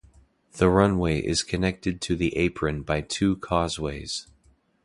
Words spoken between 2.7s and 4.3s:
by two causeways.